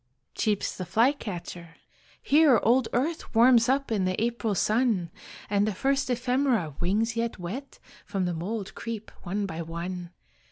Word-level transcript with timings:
Cheeps 0.33 0.75
the 0.75 0.83
flycatcher 0.87 1.75
"Here 2.23 2.59
old 2.63 2.87
earth 2.91 3.35
Warms 3.35 3.69
up 3.69 3.91
in 3.91 4.05
the 4.05 4.19
April 4.19 4.55
sun; 4.55 5.11
And 5.47 5.67
the 5.67 5.75
first 5.75 6.09
ephemera, 6.09 6.73
wings 6.79 7.15
yet 7.15 7.37
wet, 7.37 7.77
From 8.07 8.25
the 8.25 8.33
mould 8.33 8.73
creep 8.73 9.11
one 9.23 9.45
by 9.45 9.61
one. 9.61 10.09